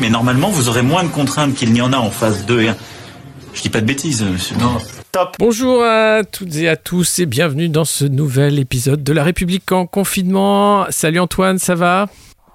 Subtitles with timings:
[0.00, 2.68] Mais normalement, vous aurez moins de contraintes qu'il n'y en a en phase 2 et
[2.68, 2.76] 1.
[3.52, 4.56] Je dis pas de bêtises, monsieur.
[4.56, 4.78] Non.
[5.10, 5.34] Top.
[5.40, 9.72] Bonjour à toutes et à tous et bienvenue dans ce nouvel épisode de La République
[9.72, 10.86] en confinement.
[10.90, 12.08] Salut Antoine, ça va?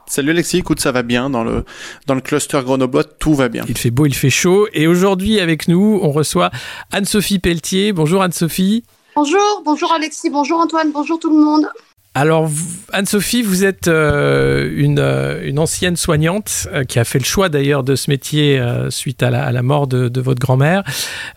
[0.06, 1.66] Salut Alexis, écoute, ça va bien dans le,
[2.08, 3.66] dans le cluster grenoblois, tout va bien.
[3.68, 4.68] Il fait beau, il fait chaud.
[4.74, 6.52] Et aujourd'hui, avec nous, on reçoit
[6.92, 7.92] Anne-Sophie Pelletier.
[7.92, 8.84] Bonjour Anne-Sophie.
[9.16, 11.68] Bonjour, bonjour Alexis, bonjour Antoine, bonjour tout le monde.
[12.16, 12.48] Alors,
[12.92, 17.50] Anne-Sophie, vous êtes euh, une, euh, une, ancienne soignante euh, qui a fait le choix
[17.50, 20.84] d'ailleurs de ce métier suite à la, mort de, votre grand-mère.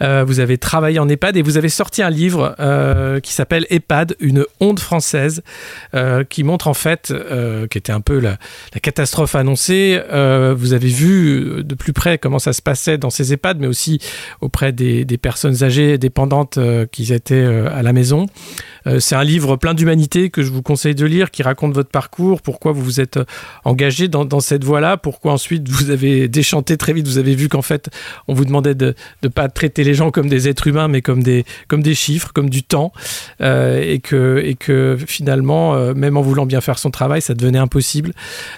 [0.00, 2.54] vous avez travaillé en EHPAD et vous avez sorti un livre
[3.22, 5.42] qui s'appelle EHPAD, une honte française,
[6.28, 7.12] qui montre en fait,
[7.70, 8.36] qui était un peu la,
[8.74, 10.00] la catastrophe annoncée.
[10.10, 14.00] vous avez vu de plus près comment ça se passait dans ces EHPAD, mais aussi
[14.40, 16.58] auprès des, des personnes âgées dépendantes
[16.92, 18.26] qui étaient à la maison.
[18.86, 21.90] Euh, c'est un livre plein d'humanité que je vous conseille de lire, qui raconte votre
[21.90, 23.24] parcours, pourquoi vous vous êtes euh,
[23.64, 27.62] engagé dans, cette voie-là, pourquoi ensuite vous avez déchanté très vite, vous avez vu qu'en
[27.62, 27.90] fait,
[28.28, 31.22] on vous demandait de ne pas traiter les gens comme des êtres humains, mais comme
[31.22, 32.92] des, comme des chiffres, comme du temps,
[33.40, 37.58] euh, et, que, et que finalement, même en voulant bien faire son travail, ça devenait
[37.58, 38.12] impossible.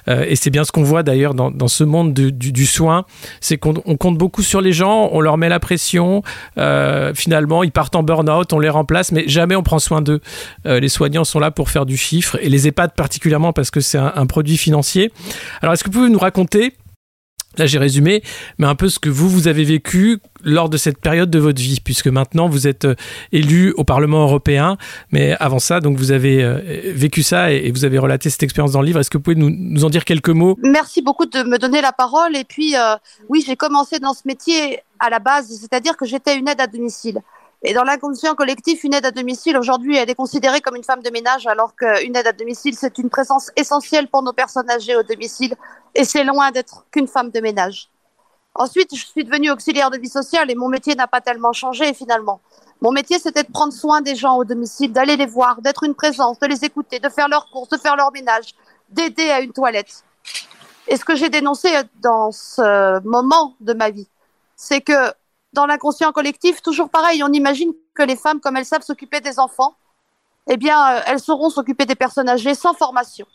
[0.07, 3.05] et c'est bien ce qu'on voit d'ailleurs dans, ce monde du, du, soin,
[3.41, 6.23] c'est qu'on compte beaucoup sur les gens, on leur met la pression,
[7.15, 10.18] finalement, ils partent en burn-out, on les remplace, mais jamais on prend soin d'eux.
[10.67, 13.81] Euh, les soignants sont là pour faire du chiffre et les EHPAD particulièrement parce que
[13.81, 15.11] c'est un, produit financier.
[15.63, 16.75] Alors, est-ce que vous pouvez nous raconter
[17.57, 18.23] Là, j'ai résumé,
[18.59, 21.61] mais un peu ce que vous, vous avez vécu lors de cette période de votre
[21.61, 22.95] vie, puisque maintenant vous êtes euh,
[23.33, 24.77] élu au Parlement européen,
[25.11, 26.61] mais avant ça, donc vous avez euh,
[26.95, 29.01] vécu ça et, vous avez relaté cette expérience dans le livre.
[29.01, 30.57] Est-ce que vous pouvez nous, en dire quelques mots?
[30.63, 32.37] Merci beaucoup de me donner la parole.
[32.37, 32.75] Et puis,
[33.29, 36.67] oui, j'ai commencé dans ce métier à la base, c'est-à-dire que j'étais une aide à
[36.67, 37.21] domicile.
[37.63, 41.03] Et dans l'inconscient collectif, une aide à domicile, aujourd'hui, elle est considérée comme une femme
[41.03, 44.95] de ménage, alors qu'une aide à domicile, c'est une présence essentielle pour nos personnes âgées
[44.95, 45.57] au domicile,
[45.95, 47.91] et c'est loin d'être qu'une femme de ménage.
[48.55, 51.95] Ensuite, je suis devenue auxiliaire de vie sociale et mon métier n'a pas tellement changé
[51.95, 52.41] finalement.
[52.81, 55.95] Mon métier, c'était de prendre soin des gens au domicile, d'aller les voir, d'être une
[55.95, 58.55] présence, de les écouter, de faire leurs courses, de faire leur ménage,
[58.89, 60.05] d'aider à une toilette.
[60.87, 61.69] Et ce que j'ai dénoncé
[62.01, 64.09] dans ce moment de ma vie,
[64.57, 65.13] c'est que
[65.59, 69.41] dans l'inconscient collectif, toujours pareil, on imagine que les femmes, comme elles savent s'occuper des
[69.41, 69.75] enfants,
[70.47, 73.27] eh bien, euh, elles sauront s'occuper des personnes âgées sans formation.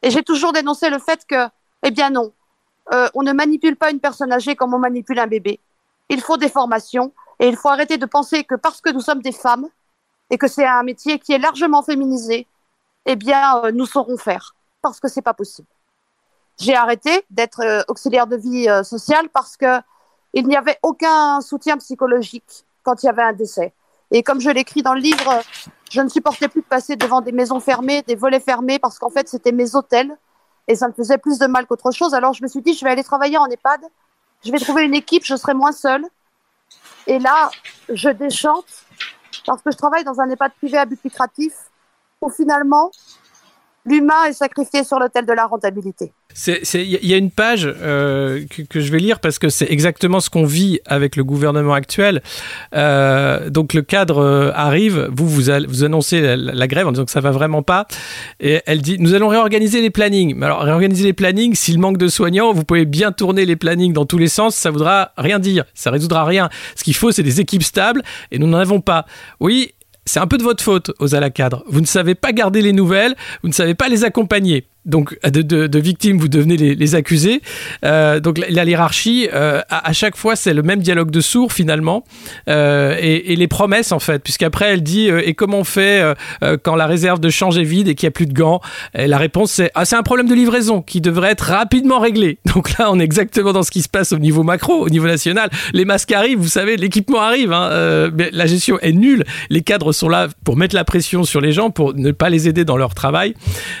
[0.00, 1.48] Et j'ai toujours dénoncé le fait que,
[1.82, 2.32] eh bien non,
[2.94, 5.60] euh, on ne manipule pas une personne âgée comme on manipule un bébé.
[6.08, 9.20] Il faut des formations et il faut arrêter de penser que parce que nous sommes
[9.20, 9.68] des femmes
[10.30, 12.46] et que c'est un métier qui est largement féminisé,
[13.04, 15.68] eh bien, euh, nous saurons faire parce que c'est pas possible.
[16.58, 19.80] J'ai arrêté d'être auxiliaire de vie sociale parce que
[20.34, 23.72] il n'y avait aucun soutien psychologique quand il y avait un décès.
[24.10, 25.42] Et comme je l'écris dans le livre,
[25.90, 29.10] je ne supportais plus de passer devant des maisons fermées, des volets fermés, parce qu'en
[29.10, 30.16] fait, c'était mes hôtels.
[30.68, 32.14] Et ça me faisait plus de mal qu'autre chose.
[32.14, 33.80] Alors je me suis dit, je vais aller travailler en EHPAD.
[34.44, 36.04] Je vais trouver une équipe, je serai moins seule.
[37.06, 37.50] Et là,
[37.88, 38.66] je déchante,
[39.46, 41.54] parce que je travaille dans un EHPAD privé à but lucratif,
[42.20, 42.90] où finalement,
[43.86, 46.12] l'humain est sacrifié sur l'autel de la rentabilité.
[46.46, 50.30] Il y a une page euh, que, je vais lire parce que c'est exactement ce
[50.30, 52.22] qu'on vit avec le gouvernement actuel.
[52.74, 57.10] Euh, donc le cadre euh, arrive, vous vous, vous annoncez la, grève en disant que
[57.10, 57.86] ça va vraiment pas,
[58.38, 60.34] et elle dit nous allons réorganiser les plannings.
[60.36, 63.92] Mais alors réorganiser les plannings, s'il manque de soignants, vous pouvez bien tourner les plannings
[63.92, 66.48] dans tous les sens, ça voudra rien dire, ça résoudra rien.
[66.76, 69.06] Ce qu'il faut, c'est des équipes stables, et nous n'en avons pas.
[69.40, 69.74] Oui,
[70.10, 71.62] c'est un peu de votre faute aux à la cadre.
[71.68, 75.78] Vous ne savez pas garder les nouvelles, vous ne savez pas les accompagner donc de,
[75.78, 77.40] victimes, vous devenez les, accusés.
[77.84, 82.04] Euh, donc la, hiérarchie, euh, à, chaque fois, c'est le même dialogue de sourds finalement,
[82.48, 86.02] euh, et, et, les promesses en fait, puisqu'après elle dit et comment on fait
[86.62, 88.60] quand la réserve de change est vide et qu'il n'y a plus de gants?
[88.94, 92.38] Et La réponse c'est ah c'est un problème de livraison qui devrait être rapidement réglé.
[92.54, 95.06] Donc là, on est exactement dans ce qui se passe au niveau macro, au niveau
[95.06, 95.48] national.
[95.72, 99.24] Les masques arrivent, vous savez, l'équipement arrive, hein, mais la gestion est nulle.
[99.48, 102.48] Les cadres sont là pour mettre la pression sur les gens, pour ne pas les
[102.48, 103.34] aider dans leur travail.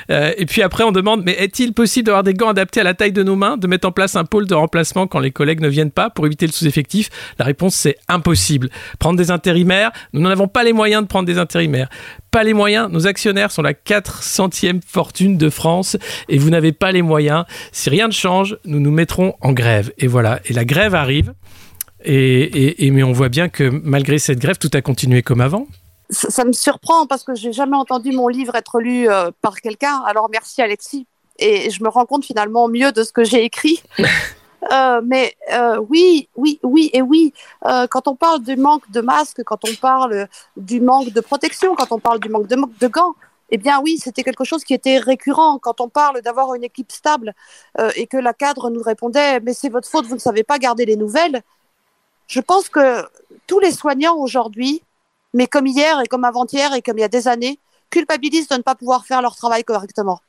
[0.08, 3.12] et puis après, on demande, mais est-il possible d'avoir des gants adaptés à la taille
[3.12, 5.68] de nos mains, de mettre en place un pôle de remplacement quand les collègues ne
[5.68, 7.10] viennent pas pour éviter le sous-effectif?
[7.38, 8.70] La réponse, c'est impossible.
[8.98, 11.88] Prendre des intérimaires, nous n'en avons pas les moyens de prendre des intérimaires.
[12.30, 15.96] Pas les moyens, nos actionnaires sont la 400e fortune de France
[16.28, 17.44] et vous n'avez pas les moyens.
[17.72, 19.92] Si rien ne change, nous nous mettrons en grève.
[19.98, 21.32] Et voilà, et la grève arrive.
[22.04, 25.66] Et, et, mais on voit bien que malgré cette grève, tout a continué comme avant
[26.10, 30.02] ça, me surprend parce que j'ai jamais entendu mon livre être lu euh, par quelqu'un.
[30.06, 31.06] Alors merci Alexis.
[31.38, 33.82] Et je me rends compte finalement mieux de ce que j'ai écrit.
[34.70, 37.32] Euh, mais euh, oui, oui, oui et oui.
[37.62, 40.28] quand on parle du manque de masques, quand on parle
[40.58, 43.14] du manque de protection, quand on parle du manque de, de gants,
[43.48, 45.58] eh bien oui, c'était quelque chose qui était récurrent.
[45.58, 47.34] Quand on parle d'avoir une équipe stable
[47.96, 50.84] et que la cadre nous répondait, mais c'est votre faute, vous ne savez pas garder
[50.84, 51.40] les nouvelles.
[52.26, 53.02] Je pense que
[53.46, 54.82] tous les soignants aujourd'hui
[55.34, 57.58] mais comme hier et comme avant-hier et comme il y a des années,
[57.90, 60.20] culpabilisent de ne pas pouvoir faire leur travail correctement.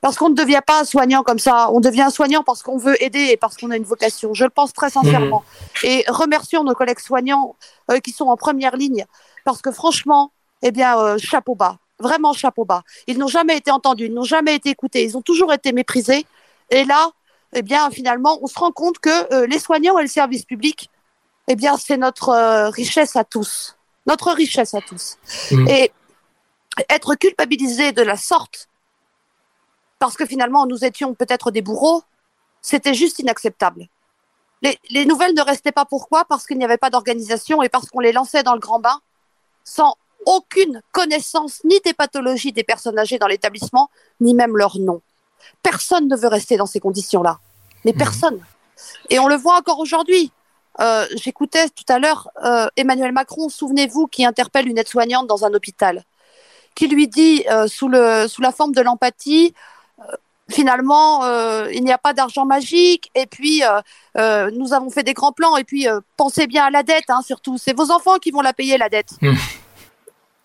[0.00, 2.78] Parce qu'on ne devient pas un soignant comme ça, on devient un soignant parce qu'on
[2.78, 4.32] veut aider et parce qu'on a une vocation.
[4.32, 5.42] Je le pense très sincèrement.
[5.82, 5.86] Mmh.
[5.86, 7.56] Et remercions nos collègues soignants
[7.90, 9.04] euh, qui sont en première ligne,
[9.44, 10.30] parce que franchement,
[10.62, 12.84] eh bien, euh, chapeau bas, vraiment chapeau bas.
[13.08, 16.26] Ils n'ont jamais été entendus, ils n'ont jamais été écoutés, ils ont toujours été méprisés.
[16.70, 17.10] Et là,
[17.52, 20.90] eh bien, finalement, on se rend compte que euh, les soignants et le service public,
[21.48, 23.76] eh bien, c'est notre richesse à tous
[24.06, 25.16] notre richesse à tous.
[25.50, 25.68] Mm.
[25.68, 25.92] Et
[26.88, 28.68] être culpabilisé de la sorte,
[29.98, 32.02] parce que finalement nous étions peut-être des bourreaux,
[32.60, 33.88] c'était juste inacceptable.
[34.90, 36.24] Les, nouvelles ne restaient pas pourquoi?
[36.24, 39.00] Parce qu'il n'y avait pas d'organisation et parce qu'on les lançait dans le grand bain
[39.64, 43.90] sans aucune connaissance ni des pathologies des personnes âgées dans l'établissement,
[44.20, 45.02] ni même leur nom.
[45.64, 47.40] Personne ne veut rester dans ces conditions-là.
[47.84, 47.98] Mais mm.
[47.98, 48.40] personne.
[49.10, 50.30] Et on le voit encore aujourd'hui.
[50.80, 55.52] Euh, j'écoutais tout à l'heure euh, Emmanuel Macron, souvenez-vous, qui interpelle une aide-soignante dans un
[55.52, 56.04] hôpital,
[56.74, 59.54] qui lui dit, euh, sous, le, sous la forme de l'empathie,
[60.50, 61.24] finalement,
[61.68, 63.62] il n'y a pas d'argent magique, et puis
[64.16, 65.86] nous avons fait des grands plans, et puis
[66.16, 68.88] pensez bien à la dette, hein, surtout, c'est vos enfants qui vont la payer, la
[68.88, 69.12] dette.
[69.22, 69.34] Mmh.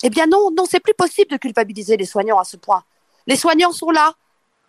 [0.03, 2.83] Eh bien non, non, c'est plus possible de culpabiliser les soignants à ce point.
[3.25, 4.13] Les soignants sont là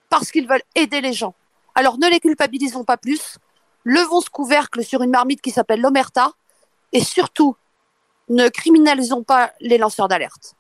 [0.09, 1.35] parce qu'ils veulent aider les gens.
[1.75, 3.37] Alors ne les culpabilisons pas plus,
[3.89, 6.33] levons ce couvercle sur une marmite qui s'appelle l'omerta
[6.93, 7.57] et surtout,
[8.29, 10.55] ne criminalisons pas les lanceurs d'alerte.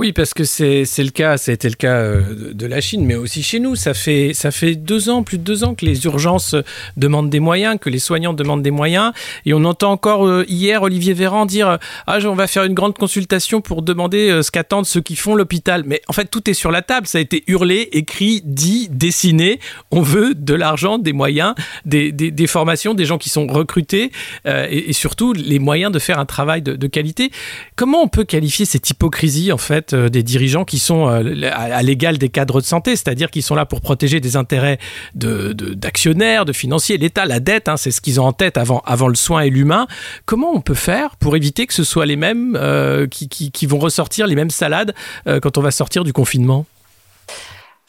[0.00, 3.04] Oui, parce que c'est le cas, ça a été le cas euh, de la Chine,
[3.04, 3.76] mais aussi chez nous.
[3.76, 6.54] Ça fait, ça fait deux ans, plus de deux ans que les urgences
[6.96, 9.12] demandent des moyens, que les soignants demandent des moyens.
[9.44, 12.96] Et on entend encore euh, hier Olivier Véran dire Ah, on va faire une grande
[12.96, 15.82] consultation pour demander euh, ce qu'attendent ceux qui font l'hôpital.
[15.84, 17.06] Mais en fait, tout est sur la table.
[17.06, 19.60] Ça a été hurlé, écrit, dit, dessiné.
[19.90, 21.54] On veut de l'argent, des moyens,
[21.84, 24.12] des, des, formations, des gens qui sont recrutés
[24.46, 27.30] et, surtout les moyens de faire un travail de, de qualité.
[27.76, 31.82] Comment on peut qualifier cette hypocrisie, en fait euh, des dirigeants qui sont euh, à,
[31.82, 34.78] l'égal des cadres de santé, c'est-à-dire qui sont là pour protéger des intérêts
[35.14, 39.08] d'actionnaires, de, financiers, l'État, la dette, hein, c'est ce qu'ils ont en tête avant, avant
[39.08, 39.86] le soin et l'humain.
[40.26, 43.78] Comment on peut faire pour éviter que ce soit les mêmes euh, qui, qui, vont
[43.78, 44.94] ressortir les mêmes salades
[45.42, 46.66] quand on va sortir du confinement?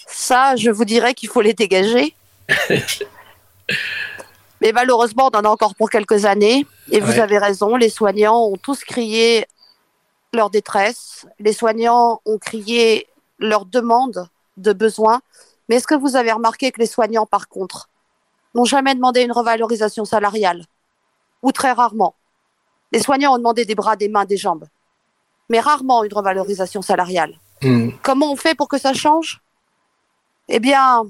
[0.07, 2.13] Ça, je vous dirais qu'il faut les dégager.
[4.61, 6.65] Mais malheureusement, on en a encore pour quelques années.
[6.91, 9.45] Et vous avez raison, les soignants ont tous crié
[10.33, 13.07] leur détresse, les soignants ont crié
[13.39, 15.21] leur demande de besoin.
[15.67, 17.89] Mais est-ce que vous avez remarqué que les soignants, par contre,
[18.55, 20.65] n'ont jamais demandé une revalorisation salariale?
[21.43, 22.15] Ou très rarement.
[22.91, 24.65] Les soignants ont demandé des bras, des mains, des jambes.
[25.49, 27.39] Mais rarement une revalorisation salariale.
[27.61, 27.89] Hmm.
[28.03, 29.41] Comment on fait pour que ça change?
[30.47, 31.03] Eh bien,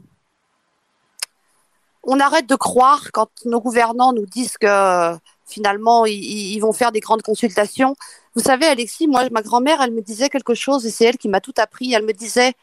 [2.04, 5.16] on arrête de croire quand nos gouvernants nous disent que
[5.52, 7.96] finalement, ils, vont faire des grandes consultations.
[8.36, 11.30] Vous savez, Alexis, moi, ma grand-mère, elle me disait quelque chose, et c'est elle qui
[11.30, 11.94] m'a tout appris.
[11.94, 12.54] Elle me disait,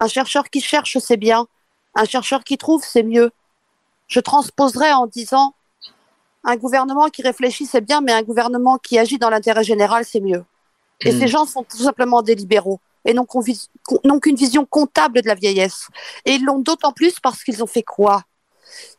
[0.00, 1.46] un chercheur qui cherche, c'est bien.
[1.94, 3.30] Un chercheur qui trouve, c'est mieux.
[4.06, 5.54] Je transposerais en disant,
[6.44, 10.20] un gouvernement qui réfléchit, c'est bien, mais un gouvernement qui agit dans l'intérêt général, c'est
[10.20, 10.44] mieux.
[11.00, 11.18] Et mmh.
[11.18, 15.88] ces gens sont tout simplement des libéraux et non qu'une vision comptable de la vieillesse.
[16.24, 18.22] Et ils l'ont d'autant plus parce qu'ils ont fait quoi?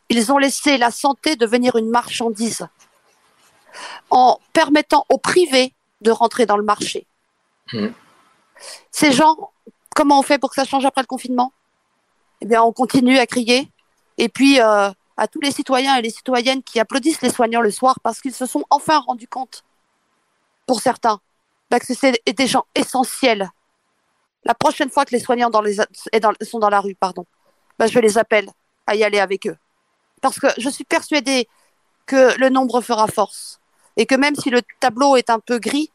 [0.08, 2.66] Ils ont laissé la santé devenir une marchandise
[4.56, 7.06] permettant au privé de rentrer dans le marché.
[7.74, 7.88] Hmm.
[8.90, 9.50] Ces gens,
[9.94, 11.52] comment on fait pour que ça change après le confinement?
[12.40, 13.70] Eh bien, on continue à crier.
[14.16, 17.70] Et puis, euh, à tous les citoyens et les citoyennes qui applaudissent les soignants le
[17.70, 19.62] soir parce qu'ils se sont enfin rendus compte,
[20.66, 21.20] pour certains,
[21.70, 23.50] bah, que c'est des gens essentiels.
[24.44, 25.50] La prochaine fois que les soignants
[26.40, 27.26] sont dans la rue, pardon,
[27.78, 28.48] bah, je les appelle
[28.86, 29.58] à y aller avec eux.
[30.22, 31.46] Parce que je suis persuadée
[32.06, 33.60] que le nombre fera force
[33.96, 35.90] et que même si le tableau est un peu gris,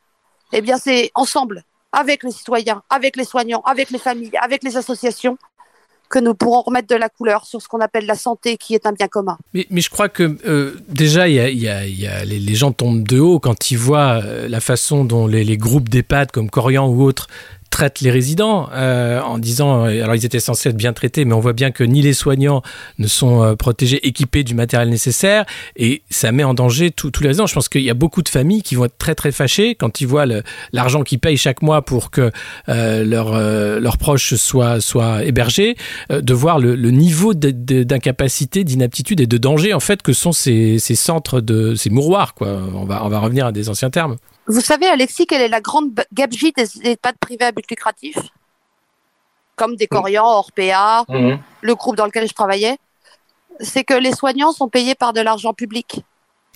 [0.54, 4.78] eh bien c'est ensemble, avec les citoyens, avec les soignants, avec les familles, avec les
[4.78, 5.38] associations,
[6.10, 8.86] que nous pourrons remettre de la couleur sur ce qu'on appelle la santé, qui est
[8.86, 9.38] un bien commun.
[9.54, 14.50] Mais, je crois que euh, déjà, les, gens tombent de haut quand ils voient euh,
[14.50, 17.28] la façon dont les, les groupes d'EHPAD comme Corian ou autres
[17.72, 21.34] traitent les résidents euh, en disant, euh, alors ils étaient censés être bien traités, mais
[21.34, 22.62] on voit bien que ni les soignants
[23.00, 27.30] ne sont euh, protégés, équipés du matériel nécessaire, et ça met en danger tous les
[27.30, 27.48] résidents.
[27.48, 30.02] Je pense qu'il y a beaucoup de familles qui vont être très très fâchées quand
[30.02, 30.26] ils voient
[30.72, 32.32] l'argent qu'ils payent chaque mois pour que
[32.70, 33.32] euh, leurs
[33.80, 35.76] leur proches soient, soient hébergés,
[36.10, 40.78] de voir le, le niveau d'incapacité, d'inaptitude et de danger en fait que sont ces,
[40.78, 42.34] ces centres de ces mouroirs.
[42.34, 42.60] Quoi.
[42.76, 44.18] On, va, on va revenir à des anciens termes.
[44.48, 48.18] Vous savez, Alexis, quelle est la grande gabegie des EHPAD privés à but lucratif?
[49.56, 51.36] Comme des Corians, Orpea, mmh.
[51.62, 52.78] le groupe dans lequel je travaillais.
[53.60, 56.02] C'est que les soignants sont payés par de l'argent public.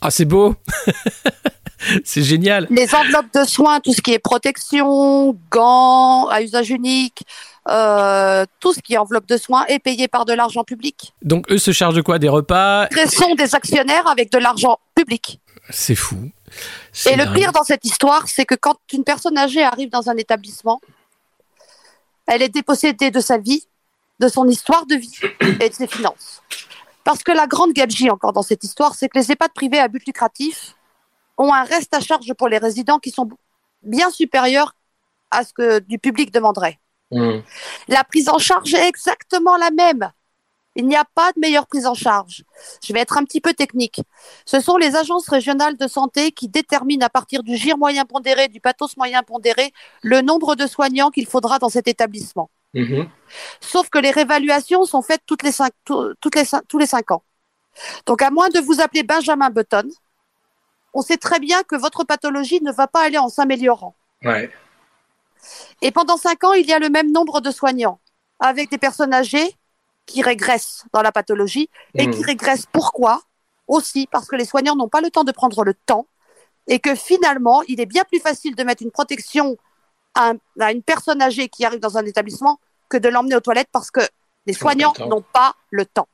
[0.02, 0.56] Ah, c'est beau
[2.04, 2.68] C'est génial.
[2.70, 7.26] Les enveloppes de soins, tout ce qui est protection, gants à usage unique,
[7.68, 11.14] euh, tout ce qui est enveloppe de soins est payé par de l'argent public.
[11.22, 12.18] Donc eux se chargent de quoi?
[12.18, 12.88] Des repas?
[12.92, 15.40] Ils sont des actionnaires avec de l'argent public.
[15.70, 16.32] C'est fou.
[17.06, 20.18] Et le pire dans cette histoire, c'est que quand une personne âgée arrive dans un
[20.18, 20.80] établissement,
[22.28, 23.68] elle est dépossédée de sa vie,
[24.20, 25.20] de son histoire de vie
[25.60, 26.42] et de ses finances.
[27.04, 29.88] Parce que la grande gabegie encore dans cette histoire, c'est que les EHPAD privés à
[29.88, 30.76] but lucratif
[31.38, 33.30] ont un reste à charge pour les résidents qui sont
[33.84, 34.74] bien supérieurs
[35.32, 36.80] à ce que du public demanderait.
[37.12, 37.40] Mmh.
[37.90, 40.12] La prise en charge est exactement la même.
[40.76, 42.44] Il n'y a pas de meilleure prise en charge.
[42.84, 44.02] Je vais être un petit peu technique.
[44.46, 48.50] Ce sont les agences régionales de santé qui déterminent à partir du GIR moyen pondéré,
[48.50, 52.50] du pathos moyen pondéré, le nombre de soignants qu'il faudra dans cet établissement.
[52.74, 53.04] Mmh.
[53.62, 57.24] Sauf que les réévaluations sont faites toutes les cinq, toutes les, tous les cinq ans.
[58.06, 59.88] Donc, à moins de vous appeler Benjamin Button,
[60.94, 63.96] on sait très bien que votre pathologie ne va pas aller en s'améliorant.
[64.24, 64.52] Ouais.
[65.82, 68.00] Et pendant cinq ans, il y a le même nombre de soignants,
[68.40, 69.56] avec des personnes âgées
[70.06, 72.12] qui régressent dans la pathologie et mmh.
[72.12, 73.22] qui régressent pourquoi
[73.68, 76.08] Aussi parce que les soignants n'ont pas le temps de prendre le temps
[76.68, 79.58] et que finalement, il est bien plus facile de mettre une protection
[80.16, 82.60] à, un, à une personne âgée qui arrive dans un établissement
[82.90, 84.02] que de l'emmener aux toilettes parce que
[84.46, 86.08] les soignants n'ont pas le temps.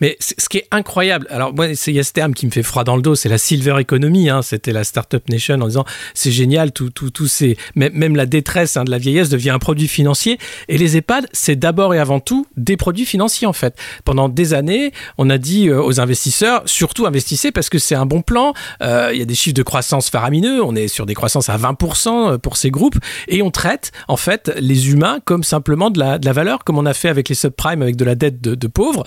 [0.00, 2.62] Mais ce qui est incroyable, alors moi, il y a ce terme qui me fait
[2.62, 4.30] froid dans le dos, c'est la silver economy.
[4.30, 7.28] Hein, C'était la startup nation en disant c'est génial, tout, tout, tout
[7.74, 10.38] même la détresse hein, de la vieillesse devient un produit financier.
[10.68, 13.76] Et les EHPAD, c'est d'abord et avant tout des produits financiers en fait.
[14.04, 18.06] Pendant des années, on a dit euh, aux investisseurs surtout investissez parce que c'est un
[18.06, 18.54] bon plan.
[18.82, 20.62] Euh, il y a des chiffres de croissance faramineux.
[20.62, 22.96] On est sur des croissances à 20% euh, pour ces groupes
[23.28, 26.78] et on traite en fait les humains comme simplement de la, de la valeur, comme
[26.78, 29.04] on a fait avec les subprimes, avec de la dette de, pauvres.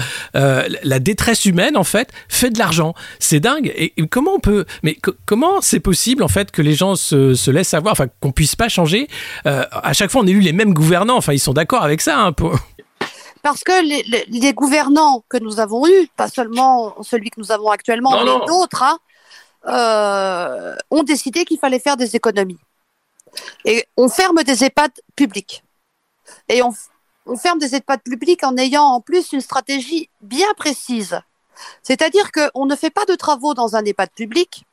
[0.84, 2.94] La détresse humaine en fait fait de l'argent.
[3.20, 3.72] C'est dingue.
[3.76, 7.34] Et, et, comment on peut Mais comment c'est possible en fait que les gens se,
[7.34, 9.08] se laissent avoir, enfin qu'on puisse pas changer
[9.46, 11.18] euh, À chaque fois, on élu les mêmes gouvernants.
[11.18, 12.18] Enfin, ils sont d'accord avec ça.
[12.18, 12.56] Hein, pour...
[13.44, 17.52] Parce que les, les, les, gouvernants que nous avons eus, pas seulement celui que nous
[17.52, 18.98] avons actuellement, non, mais d'autres, hein,
[19.68, 22.58] euh, ont décidé qu'il fallait faire des économies.
[23.64, 25.64] Et on ferme des EHPAD publics.
[26.50, 26.74] Et on,
[27.26, 31.20] on ferme des EHPAD publics en ayant en plus une stratégie bien précise.
[31.84, 34.66] C'est-à-dire qu'on ne fait pas de travaux dans un EHPAD public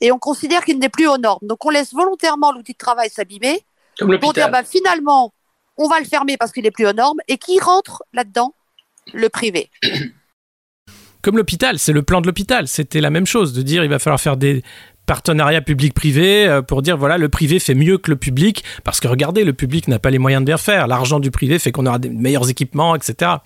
[0.00, 1.40] et on considère qu'il n'est plus aux normes.
[1.42, 3.64] Donc on laisse volontairement l'outil de travail s'abîmer
[4.20, 5.32] pour dire bah, finalement
[5.76, 8.52] on va le fermer parce qu'il n'est plus aux normes et qui rentre là-dedans
[9.12, 9.70] Le privé.
[11.22, 12.68] Comme l'hôpital, c'est le plan de l'hôpital.
[12.68, 14.62] C'était la même chose, de dire il va falloir faire des
[15.08, 19.08] partenariat public-privé euh, pour dire voilà le privé fait mieux que le public parce que
[19.08, 20.86] regardez le public n'a pas les moyens de bien faire.
[20.86, 23.38] L'argent du privé fait qu'on aura des meilleurs équipements etc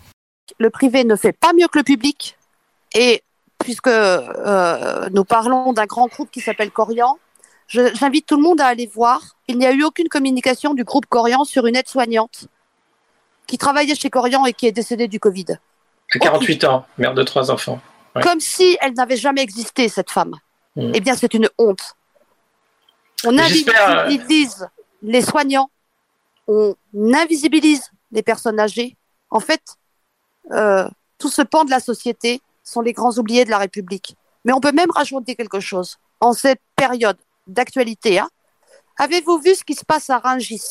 [0.59, 2.37] le privé ne fait pas mieux que le public.
[2.95, 3.23] Et
[3.59, 7.19] puisque euh, nous parlons d'un grand groupe qui s'appelle Corian
[7.69, 9.23] j'invite tout le monde à aller voir.
[9.49, 12.49] Il n'y a eu aucune communication du groupe Corian sur une aide-soignante
[13.47, 15.47] qui travaillait chez Corian et qui est décédée du Covid.
[16.15, 17.81] À 48 ans mère de trois enfants.
[18.15, 18.23] Ouais.
[18.23, 20.35] comme si elle n'avait jamais existé cette femme
[20.77, 20.93] Mmh.
[20.95, 21.97] Eh bien, c'est une honte.
[23.25, 24.69] On invisibilise
[25.03, 25.71] les soignants,
[26.49, 28.97] on invisibilise les personnes âgées.
[29.31, 29.63] En fait,
[30.51, 30.89] euh,
[31.19, 34.17] tout ce pan de la société sont les grands oubliés de la République.
[34.45, 35.99] Mais on peut même rajouter quelque chose.
[36.21, 38.29] En cette période d'actualité, hein,
[38.99, 40.63] avez-vous vu ce qui se passe à Rungis?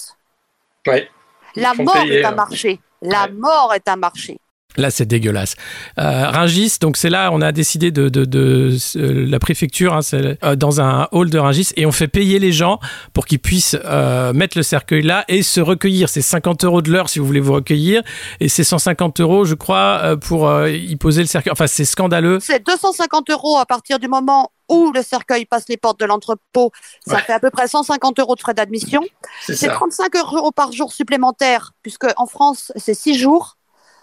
[0.88, 1.08] Oui.
[1.56, 2.80] La mort payer, est un marché.
[3.02, 3.32] La ouais.
[3.32, 4.40] mort est un marché.
[4.78, 5.56] Là, c'est dégueulasse.
[6.00, 10.00] Euh, Ringis, donc c'est là, on a décidé de, de, de, euh, la préfecture, hein,
[10.14, 12.80] euh, dans un hall de Ringis, et on fait payer les gens
[13.14, 16.08] pour qu'ils puissent euh, mettre le cercueil là et se recueillir.
[16.08, 18.02] C'est 50 euros de l'heure si vous voulez vous recueillir,
[18.40, 21.52] et c'est 150 euros, je crois, euh, pour y poser le cercueil.
[21.52, 22.40] Enfin, c'est scandaleux.
[22.40, 26.72] C'est 250 euros à partir du moment où le cercueil passe les portes de l'entrepôt.
[27.06, 27.22] Ça ouais.
[27.22, 29.02] fait à peu près 150 euros de frais d'admission.
[29.42, 33.58] C'est 35 euros par jour supplémentaire, puisque en France, c'est 6 jours.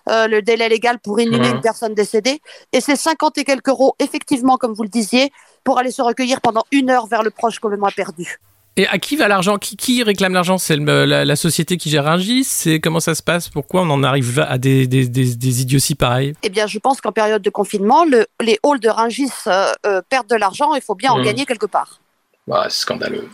[0.09, 2.41] Le délai légal pour inhumer une personne décédée.
[2.73, 5.31] Et c'est 50 et quelques euros, effectivement, comme vous le disiez,
[5.65, 8.39] pour aller se recueillir pendant une heure vers le proche qu'on a perdu.
[8.79, 9.59] Et à qui va l'argent?
[9.59, 10.57] Qui, qui, réclame l'argent?
[10.57, 13.49] C'est la, société qui gère Rungis C'est comment ça se passe?
[13.49, 16.35] Pourquoi on en arrive à des, des, des, idioties pareilles?
[16.45, 20.01] Eh bien, je pense qu'en période de confinement, le, les halls de Rungis euh, euh,
[20.09, 20.77] perdent de l'argent.
[20.77, 21.25] Il faut bien en mmh.
[21.25, 22.01] gagner quelque part.
[22.47, 23.29] Ouais, c'est scandaleux.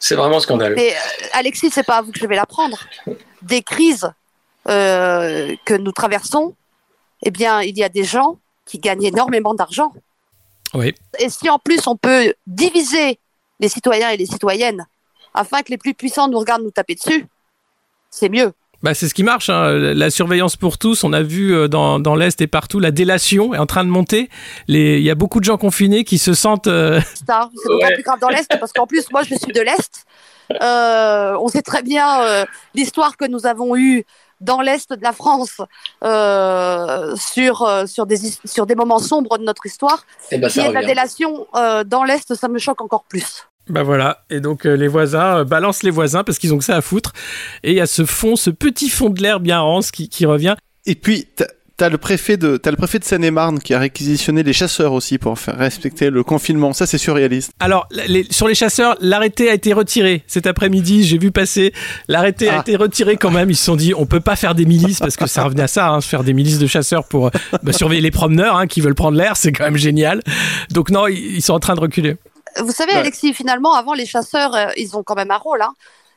[0.00, 0.74] C'est vraiment scandaleux.
[0.74, 2.80] Mais euh, Alexis, c'est pas à vous que je vais l'apprendre.
[3.42, 4.10] Des crises
[4.66, 6.54] que nous traversons,
[7.22, 9.92] eh bien, il y a des gens qui gagnent énormément d'argent.
[10.74, 10.94] Oui.
[11.18, 13.18] Et si en plus on peut diviser
[13.60, 14.86] les citoyens et les citoyennes
[15.34, 17.26] afin que les plus puissants nous regardent nous taper dessus,
[18.10, 18.52] c'est mieux.
[18.82, 19.48] Bah, c'est ce qui marche.
[19.48, 19.72] Hein.
[19.94, 23.54] La surveillance pour tous, on a vu euh, dans, dans l'Est et partout, la délation
[23.54, 24.28] est en train de monter.
[24.66, 26.66] Il y a beaucoup de gens confinés qui se sentent...
[26.66, 30.04] Euh, c'est d'autant plus grave dans l'Est parce qu'en plus, moi, je suis de l'Est.
[30.60, 34.04] Euh, on sait très bien l'histoire que nous avons eue
[34.42, 35.60] dans l'Est de la France
[37.18, 40.04] sur, sur, des, sur des moments sombres de notre histoire.
[40.30, 41.46] Et eh ben, la délation
[41.86, 43.46] dans l'Est, ça me choque encore plus.
[43.68, 46.64] Bah voilà, et donc euh, les voisins euh, balancent les voisins parce qu'ils ont que
[46.64, 47.12] ça à foutre.
[47.62, 50.26] Et il y a ce fond, ce petit fond de l'air bien rance qui, qui
[50.26, 50.56] revient.
[50.84, 51.28] Et puis,
[51.82, 55.18] t'as le préfet de as le préfet de Seine-et-Marne qui a réquisitionné les chasseurs aussi
[55.18, 56.72] pour faire respecter le confinement.
[56.72, 57.50] Ça, c'est surréaliste.
[57.58, 57.88] Alors,
[58.30, 61.02] sur les chasseurs, l'arrêté a été retiré cet après-midi.
[61.02, 61.72] J'ai vu passer.
[62.06, 62.60] L'arrêté a ah.
[62.60, 63.50] été retiré quand même.
[63.50, 65.66] Ils se sont dit, on peut pas faire des milices parce que ça revenait à
[65.66, 67.32] ça, hein, faire des milices de chasseurs pour
[67.64, 69.36] bah, surveiller les promeneurs hein, qui veulent prendre l'air.
[69.36, 70.22] C'est quand même génial.
[70.70, 72.14] Donc non, ils sont en train de reculer.
[72.60, 75.62] Vous savez, Alexis, finalement, avant, les chasseurs, euh, ils ont quand même un rôle.
[75.62, 75.74] Hein.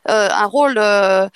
[0.09, 1.27] Euh, un rôle euh,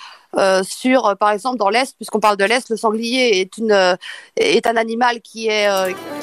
[0.64, 3.98] sur, par exemple, dans l'Est, puisqu'on parle de l'Est, le sanglier est, une,
[4.36, 5.68] est un animal qui est,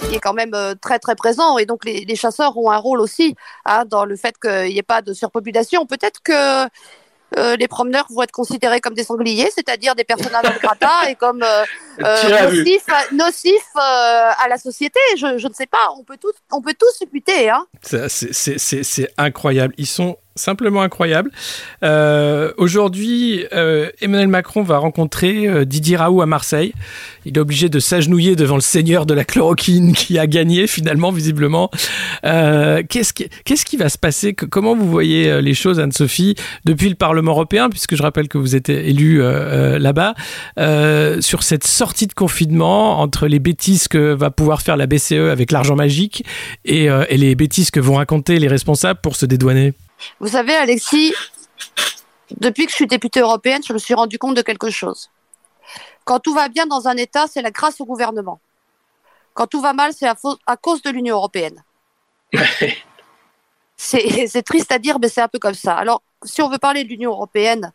[0.09, 1.59] qui est quand même très, très présent.
[1.59, 3.35] Et donc, les, les chasseurs ont un rôle aussi
[3.65, 5.87] hein, dans le fait qu'il n'y ait pas de surpopulation.
[5.87, 6.69] Peut-être que
[7.37, 11.17] euh, les promeneurs vont être considérés comme des sangliers, c'est-à-dire des personnages non grata et
[11.17, 11.65] comme euh,
[12.05, 12.65] euh,
[13.13, 15.01] nocifs, à la société.
[15.17, 17.51] Je, ne sais pas, on peut, tout, on peut tous supputer.
[17.51, 17.67] Hein.
[17.83, 19.75] C'est incroyable.
[19.77, 21.31] Ils sont simplement incroyable.
[21.83, 26.73] Euh, Aujourd'hui, euh, Emmanuel Macron va rencontrer euh, Didier Raoult à Marseille.
[27.25, 31.11] Il est obligé de s'agenouiller devant le seigneur de la chloroquine qui a gagné finalement,
[31.11, 31.71] visiblement.
[32.23, 34.35] Qu'est-ce qui, va se passer?
[34.35, 38.55] Comment vous voyez les choses, Anne-Sophie, depuis le Parlement européen, puisque je rappelle que vous
[38.55, 40.15] êtes élu euh, là-bas,
[41.21, 45.51] sur cette sortie de confinement entre les bêtises que va pouvoir faire la BCE avec
[45.51, 46.25] l'argent magique
[46.65, 49.75] et les bêtises que vont raconter les responsables pour se dédouaner?
[50.21, 51.15] Vous savez, Alexis,
[52.41, 55.11] depuis que je suis députée européenne, je me suis rendu compte de quelque chose.
[56.05, 58.41] Quand tout va bien dans un État, c'est la grâce au gouvernement.
[59.35, 61.63] Quand tout va mal, c'est à, cause de l'Union européenne.
[63.77, 65.75] c'est triste à dire, mais c'est un peu comme ça.
[65.75, 67.73] Alors, si on veut parler de l'Union européenne,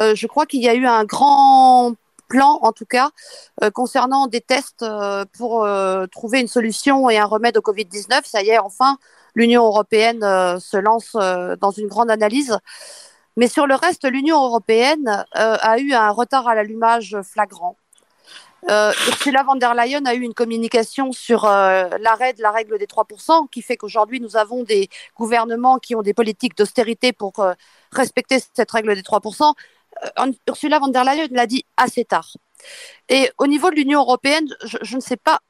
[0.00, 1.94] euh, je crois qu'il y a eu un grand
[2.28, 3.10] plan, en tout cas,
[3.64, 5.66] euh, concernant des tests euh, pour
[6.12, 8.20] trouver une solution et un remède au Covid-19.
[8.24, 8.98] Ça y est, enfin,
[9.34, 12.58] l'Union européenne euh, se lance euh, dans une grande analyse.
[13.36, 17.76] Mais sur le reste, l'Union européenne euh, a eu un retard à l'allumage flagrant.
[18.68, 23.48] Ursula von der Leyen a eu une communication sur l'arrêt de la règle des 3%,
[23.48, 27.32] qui fait qu'aujourd'hui, nous avons des gouvernements qui ont des politiques d'austérité pour
[27.90, 29.54] respecter cette règle des 3%.
[30.46, 32.36] Ursula von der Leyen l'a dit assez tard.
[33.08, 35.40] Et au niveau de l'Union européenne, je, ne sais pas,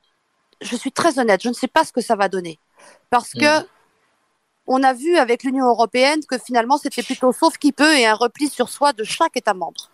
[0.61, 2.59] je suis très honnête, je ne sais pas ce que ça va donner.
[3.11, 3.67] Parce que mm.
[4.67, 8.15] on a vu avec l'Union européenne que finalement c'était plutôt sauf qui peut et un
[8.15, 9.91] repli sur soi de chaque État membre.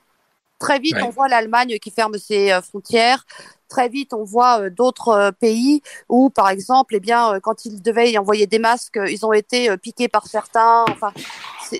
[0.58, 3.24] Très vite, on voit l'Allemagne qui ferme ses euh, frontières.
[3.68, 7.82] Très vite, on voit euh, d'autres euh, pays où, par exemple, eh bien, quand ils
[7.82, 10.84] devaient y envoyer des masques, ils ont été piqués par certains.
[10.88, 11.12] Enfin,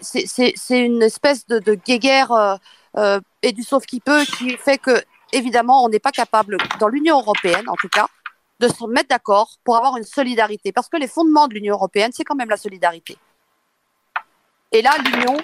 [0.03, 2.59] c'est une espèce de, de guéguerre
[3.43, 7.19] et du sauf qui peut qui fait que, évidemment, on n'est pas capable, dans l'Union
[7.21, 8.09] européenne en tout cas,
[8.61, 10.73] de se mettre d'accord pour avoir une solidarité.
[10.73, 13.17] Parce que les fondements de l'Union européenne, c'est quand même la solidarité.
[14.73, 15.37] Et là, l'Union,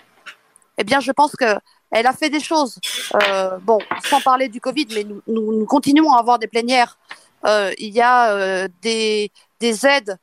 [0.79, 2.79] eh bien, je pense qu'elle a fait des choses.
[3.15, 6.99] Euh, bon, sans parler du Covid, mais nous, continuons à avoir des plénières.
[7.45, 10.19] Euh, il y a euh, des, des, aides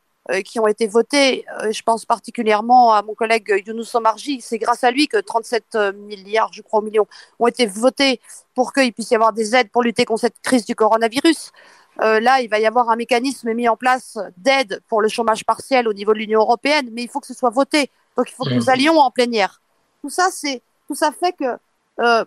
[0.46, 1.44] qui ont été votées.
[1.72, 4.42] Je pense particulièrement à mon collègue Younous Omarji.
[4.42, 7.08] C'est grâce à lui que 37 milliards, je crois, millions,
[7.40, 8.22] ont été votés
[8.54, 11.52] pour qu'il puisse y avoir des aides pour lutter contre cette crise du coronavirus.
[12.02, 15.44] Euh, là, il va y avoir un mécanisme mis en place d'aide pour le chômage
[15.44, 17.92] partiel au niveau de l'Union européenne, mais il faut que ce soit voté.
[18.16, 18.70] Donc, il faut que nous mmh.
[18.70, 19.62] allions en plénière.
[20.02, 21.58] Tout ça, c'est tout ça fait que
[22.00, 22.26] euh,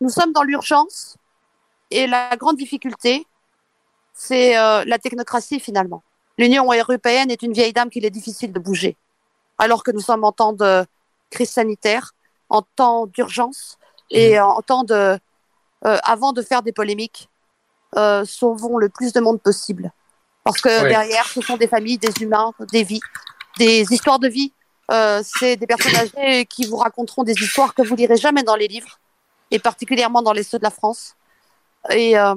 [0.00, 1.16] nous sommes dans l'urgence
[1.90, 3.26] et la grande difficulté,
[4.12, 6.02] c'est euh, la technocratie finalement.
[6.36, 8.96] L'Union européenne est une vieille dame qu'il est difficile de bouger,
[9.58, 10.84] alors que nous sommes en temps de
[11.30, 12.12] crise sanitaire,
[12.48, 13.78] en temps d'urgence
[14.10, 14.42] et mmh.
[14.42, 15.18] en temps de,
[15.82, 17.28] avant de faire des polémiques,
[17.96, 19.92] euh, sauvons le plus de monde possible.
[20.44, 20.88] Parce que Ouais.
[20.88, 23.00] derrière, ce sont des familles, des humains, des vies,
[23.58, 24.52] des histoires de vie.
[24.90, 28.56] Euh, c'est des personnes âgées qui vous raconteront des histoires que vous lirez jamais dans
[28.56, 28.98] les livres,
[29.50, 31.14] et particulièrement dans les ceux de la France.
[31.90, 32.34] Et euh,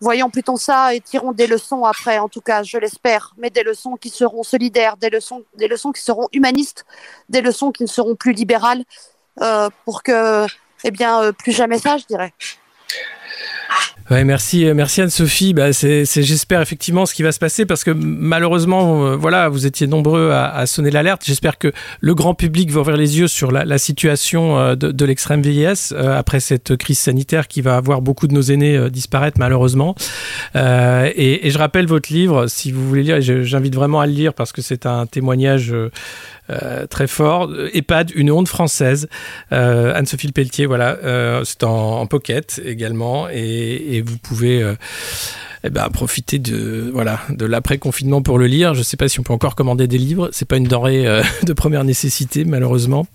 [0.00, 3.62] voyons plutôt ça et tirons des leçons après, en tout cas, je l'espère, mais des
[3.62, 6.84] leçons qui seront solidaires, des leçons, des leçons qui seront humanistes,
[7.28, 8.84] des leçons qui ne seront plus libérales,
[9.40, 10.46] euh, pour que,
[10.84, 12.34] eh bien, plus jamais ça, je dirais.
[14.12, 15.54] Merci, euh, merci Anne-Sophie.
[15.54, 19.66] Bah, c'est, j'espère effectivement ce qui va se passer parce que malheureusement, euh, voilà, vous
[19.66, 21.22] étiez nombreux à, sonner l'alerte.
[21.24, 25.40] J'espère que le grand public va ouvrir les yeux sur la, situation euh, de, l'extrême
[25.40, 29.94] vieillesse après cette crise sanitaire qui va avoir beaucoup de nos aînés disparaître malheureusement.
[30.54, 34.34] Et, et je rappelle votre livre, si vous voulez lire, j'invite vraiment à le lire
[34.34, 35.74] parce que c'est un témoignage
[36.52, 37.48] euh, très fort.
[37.50, 39.08] Euh, EHPAD, une honte française.
[39.52, 44.74] Euh, Anne-Sophie Pelletier, voilà, euh, c'est en, en pocket également, et, et vous pouvez euh,
[45.64, 48.74] eh ben, profiter de voilà de l'après confinement pour le lire.
[48.74, 50.28] Je ne sais pas si on peut encore commander des livres.
[50.32, 53.06] C'est pas une denrée euh, de première nécessité, malheureusement.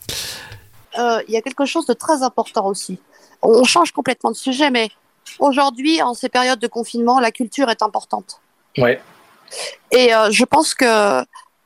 [0.98, 3.00] Euh, il y a quelque chose de très important aussi.
[3.42, 4.90] On change complètement de sujet, mais
[5.40, 8.42] aujourd'hui, en ces périodes de confinement, la culture est importante.
[8.78, 9.00] Ouais.
[9.92, 11.22] Et euh, je pense que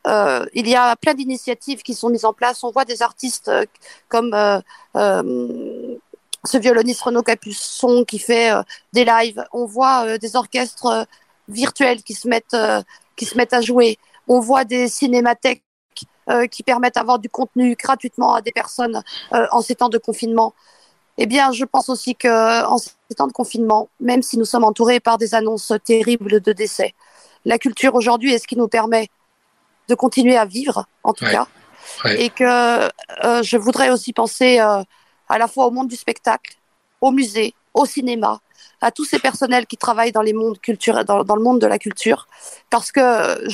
[0.08, 2.64] euh, il y a plein d'initiatives qui sont mises en place.
[2.64, 3.66] On voit des artistes euh,
[4.10, 5.98] comme euh,
[6.44, 8.52] ce violoniste Renaud Capuçon qui fait
[8.94, 9.44] des lives.
[9.54, 11.06] On voit des orchestres
[11.48, 12.58] virtuels qui se mettent
[13.16, 14.00] qui se mettent à jouer.
[14.28, 15.64] On voit des cinémathèques
[16.50, 20.56] qui permettent d'avoir du contenu gratuitement à des personnes en ces temps de confinement.
[21.20, 24.64] Eh bien, je pense aussi que en ces temps de confinement, même si nous sommes
[24.64, 26.96] entourés par des annonces terribles de décès,
[27.46, 29.10] la culture aujourd'hui est ce qui nous permet
[29.92, 31.38] de continuer à vivre, en tout Ouais.
[31.38, 31.48] cas.
[32.06, 32.16] Ouais.
[32.24, 34.84] Et que euh, je voudrais aussi penser euh,
[35.28, 36.52] à la fois au monde du spectacle,
[37.06, 38.34] au musée, au cinéma,
[38.88, 41.68] à tous ces personnels qui travaillent dans, les mondes culture, dans, dans le monde de
[41.68, 42.28] la culture,
[42.70, 43.04] parce que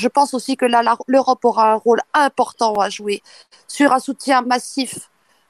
[0.02, 3.22] je pense aussi que là, l'Europe aura un rôle important à jouer
[3.68, 4.92] sur un soutien massif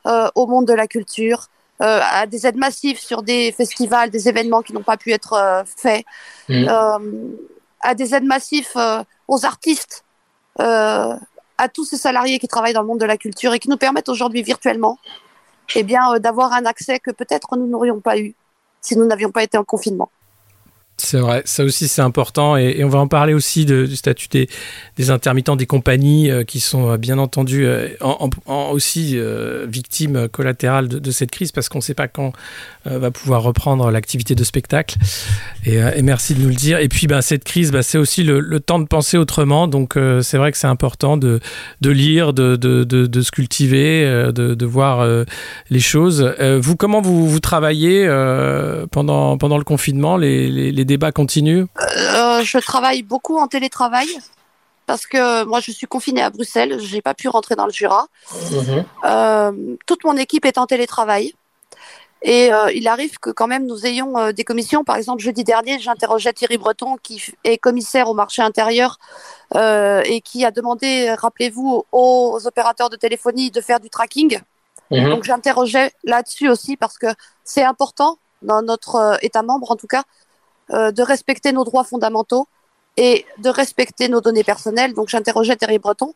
[0.05, 1.39] euh, au monde de la culture,
[1.81, 5.33] euh, à des aides massives sur des festivals, des événements qui n'ont pas pu être
[5.33, 6.05] euh, faits,
[6.49, 6.99] euh,
[7.81, 10.06] à des aides massives euh, aux artistes, euh,
[10.59, 13.77] à tous ces salariés qui travaillent dans le monde de la culture et qui nous
[13.77, 14.97] permettent aujourd'hui virtuellement
[15.75, 18.35] eh bien, euh, d'avoir un accès que peut-être nous n'aurions pas eu
[18.81, 20.09] si nous n'avions pas été en confinement.
[20.99, 25.11] C'est vrai, ça aussi c'est important et, on va en parler aussi du statut des,
[25.11, 27.89] intermittents des compagnies euh, qui sont euh, bien entendu euh,
[28.47, 29.15] aussi
[29.67, 32.33] victimes collatérales de, cette crise parce qu'on ne sait pas quand
[32.85, 34.97] va pouvoir reprendre l'activité de spectacle
[35.65, 36.79] et, merci de nous le dire.
[36.79, 40.37] Et puis ben, cette crise, ben, c'est aussi le, temps de penser autrement donc c'est
[40.37, 41.39] vrai que c'est important de,
[41.83, 45.07] lire, de, se cultiver, de, voir
[45.69, 46.33] les choses.
[46.39, 48.07] Vous, comment vous, travaillez
[48.91, 51.65] pendant, le confinement les débats continuent?
[51.79, 54.07] Euh, je travaille beaucoup en télétravail
[54.87, 58.07] parce que moi je suis confinée à Bruxelles, j'ai pas pu rentrer dans le Jura.
[58.51, 58.85] Mhm.
[59.05, 61.33] Euh, toute mon équipe est en télétravail.
[62.23, 64.83] Et euh, il arrive que quand même nous ayons euh, des commissions.
[64.83, 68.97] Par exemple, jeudi dernier, j'interrogeais Thierry Breton, qui est commissaire au marché intérieur
[69.55, 74.39] euh, et qui a demandé, rappelez-vous, aux opérateurs de téléphonie de faire du tracking.
[74.89, 75.09] Mhm.
[75.09, 77.07] Donc j'interrogeais là-dessus aussi parce que
[77.43, 80.03] c'est important dans notre euh, État membre, en tout cas,
[80.73, 82.45] euh, de respecter nos droits fondamentaux
[82.97, 84.93] et de respecter nos données personnelles.
[84.93, 86.13] Donc j'interrogeais Thierry Breton.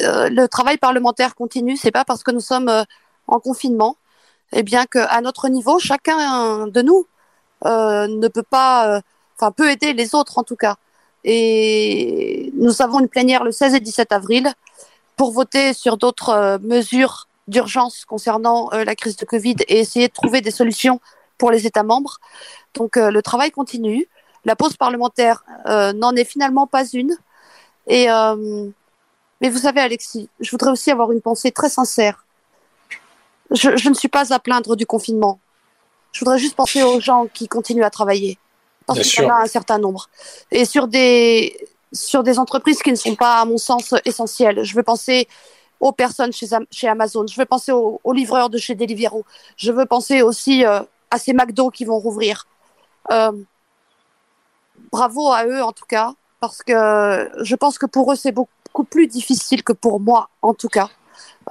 [0.00, 1.76] Euh, le travail parlementaire continue.
[1.76, 2.82] C'est pas parce que nous sommes euh,
[3.28, 3.96] en confinement,
[4.52, 7.06] eh bien qu'à notre niveau, chacun de nous
[7.64, 9.00] ne peut pas,
[9.36, 10.76] enfin peut aider les autres en tout cas.
[11.24, 14.52] Et nous avons une plénière le 16 et 17 avril
[15.16, 20.40] pour voter sur d'autres mesures d'urgence concernant la crise de Covid et essayer de trouver
[20.40, 21.00] des solutions
[21.38, 22.18] pour les États membres.
[22.74, 24.06] Donc euh, le travail continue.
[24.44, 27.16] La pause parlementaire euh, n'en est finalement pas une.
[27.86, 28.68] Et euh,
[29.40, 32.24] mais vous savez, Alexis, je voudrais aussi avoir une pensée très sincère.
[33.50, 35.38] Je, je ne suis pas à plaindre du confinement.
[36.12, 38.38] Je voudrais juste penser aux gens qui continuent à travailler.
[38.86, 40.08] Parce qu'il y en a un certain nombre.
[40.50, 41.56] Et sur des,
[41.92, 44.64] sur des entreprises qui ne sont pas, à mon sens, essentielles.
[44.64, 45.28] Je veux penser
[45.80, 47.26] aux personnes chez, chez Amazon.
[47.26, 49.24] Je veux penser aux, aux livreurs de chez Deliveroo.
[49.56, 50.80] Je veux penser aussi euh,
[51.16, 52.46] à ces McDo qui vont rouvrir.
[53.10, 53.32] Euh,
[54.92, 56.72] bravo à eux, en tout cas, parce que
[57.42, 60.90] je pense que pour eux, c'est beaucoup plus difficile que pour moi, en tout cas,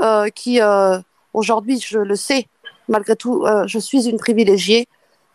[0.01, 0.99] euh, qui, euh,
[1.33, 2.47] aujourd'hui, je le sais,
[2.87, 4.87] malgré tout, je suis une privilégiée.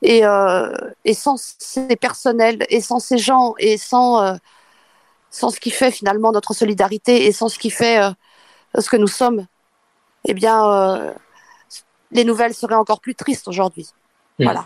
[0.03, 0.23] Et,
[1.05, 4.39] et sans ces personnels, et sans ces gens, et sans,
[5.31, 8.01] sans ce qui fait finalement notre solidarité, et sans ce qui fait
[8.79, 9.45] ce que nous sommes,
[10.25, 11.13] eh bien,
[12.13, 13.93] les nouvelles seraient encore plus tristes aujourd'hui.
[14.41, 14.45] Mm.
[14.45, 14.65] Voilà.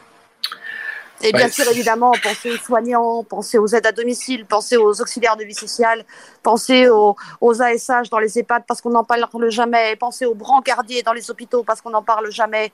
[1.22, 1.50] Et bien Ouais.
[1.50, 5.54] sûr, évidemment, pensez aux soignants, pensez aux aides à domicile, pensez aux auxiliaires de vie
[5.54, 6.04] sociale,
[6.42, 11.02] pensez aux, aux ASH dans les EHPAD parce qu'on n'en parle jamais, pensez aux brancardiers
[11.02, 12.72] dans les hôpitaux parce qu'on n'en parle jamais.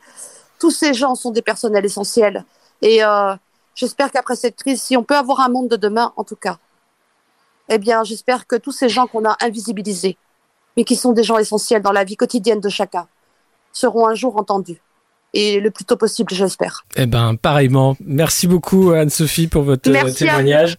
[0.58, 2.44] Tous ces gens sont des personnels essentiels.
[2.82, 3.34] Et euh,
[3.74, 6.58] j'espère qu'après cette crise, si on peut avoir un monde de demain, en tout cas,
[7.68, 10.16] eh bien, j'espère que tous ces gens qu'on a invisibilisés,
[10.76, 13.06] mais qui sont des gens essentiels dans la vie quotidienne de chacun,
[13.72, 14.82] seront un jour entendus.
[15.32, 16.84] Et le plus tôt possible, j'espère.
[16.96, 17.96] Eh ben, pareillement.
[18.04, 20.76] Merci beaucoup, Anne-Sophie, pour votre euh, à témoignage.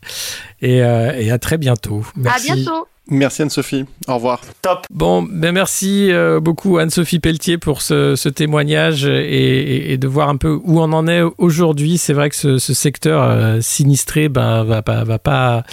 [0.62, 2.04] Et, euh, et à très bientôt.
[2.16, 2.52] Merci.
[2.52, 2.88] À bientôt.
[3.12, 3.86] Merci Anne-Sophie.
[4.08, 4.42] Au revoir.
[4.62, 4.86] Top.
[4.90, 10.08] Bon, ben merci euh, beaucoup Anne-Sophie Pelletier pour ce, ce témoignage et, et- et de
[10.08, 11.98] voir un peu où on en est aujourd'hui.
[11.98, 15.64] C'est vrai que ce, ce secteur euh, sinistré ben, va, pas- va pas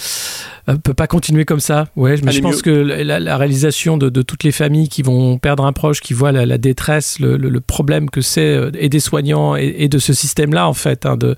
[0.68, 1.87] euh, peut pas continuer comme ça.
[1.96, 2.62] Ouais, mais Allez je pense mieux.
[2.62, 6.12] que la, la réalisation de, de toutes les familles qui vont perdre un proche, qui
[6.14, 9.88] voient la, la détresse, le, le- le problème que c'est et des soignants et, et
[9.88, 11.37] de ce système-là en fait, hein, de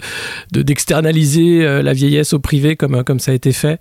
[0.53, 3.79] de- d'externaliser la vieillesse au privé comme comme ça a été fait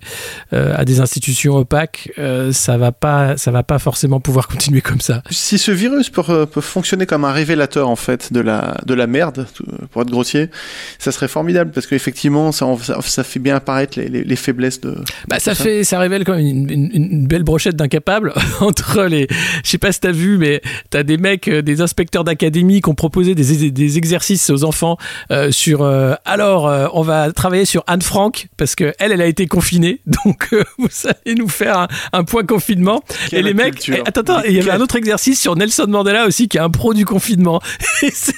[0.52, 4.80] euh, à des institutions opaques, euh, ça va pas ça va pas forcément pouvoir continuer
[4.80, 5.22] comme ça.
[5.30, 9.06] Si ce virus peut, peut fonctionner comme un révélateur en fait de la de la
[9.06, 9.46] merde,
[9.90, 10.48] pour être grossier,
[10.98, 14.80] ça serait formidable parce qu'effectivement ça, ça, ça fait bien apparaître les, les, les faiblesses
[14.80, 14.96] de.
[15.28, 15.64] Bah, ça ça.
[15.64, 19.26] fait, ça révèle quand même une, une- une belle brochette d'incapables entre les.
[19.64, 22.88] Je sais pas si t'as vu, mais t'as des mecs, euh, des inspecteurs d'académie qui
[22.88, 24.96] ont proposé des, des exercices aux enfants
[25.30, 25.82] euh, sur.
[25.82, 30.00] euh, alors, on va travailler sur Anne Frank parce que elle, elle a été confinée,
[30.24, 33.02] donc vous allez nous faire un, un point confinement.
[33.28, 36.26] Quelle et les mecs, attends, attends, il y avait un autre exercice sur Nelson Mandela
[36.26, 37.60] aussi qui est un pro du confinement.
[38.02, 38.34] Et c'est-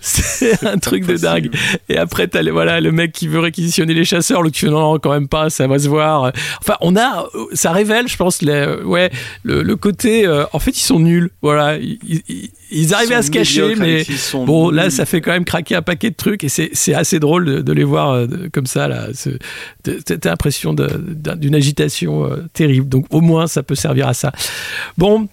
[0.00, 1.50] C'est un truc de dingue.
[1.88, 4.98] Et après, t'as le, voilà, le mec qui veut réquisitionner les chasseurs, l'autre qui non,
[4.98, 6.32] quand même pas, ça va se voir.
[6.60, 9.10] Enfin, on a, ça révèle, je pense, les, ouais,
[9.42, 11.30] le, le côté, euh, en fait, ils sont nuls.
[11.42, 11.98] Voilà, ils,
[12.28, 14.02] ils- ils arrivaient à se cacher, mais
[14.44, 17.44] bon, là, ça fait quand même craquer un paquet de trucs et c'est assez drôle
[17.44, 19.06] de, de les voir euh, de- comme ça, là.
[19.14, 19.30] Ce-
[19.84, 22.88] de- Cette impression de- d'un- d'une agitation euh, terrible.
[22.88, 24.32] Donc, au moins, ça peut servir à ça.
[24.98, 25.28] Bon,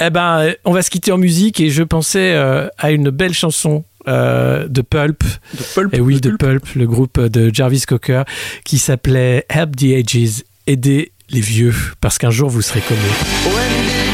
[0.00, 3.34] eh ben, on va se quitter en musique et je pensais euh, à une belle
[3.34, 5.22] chanson euh, de Pulp.
[5.54, 8.22] De Pulp, Et oui, de de Pulp, le groupe de Jarvis Cocker,
[8.64, 14.05] qui s'appelait Help the Ages, aider les vieux, parce qu'un jour vous serez comme eux.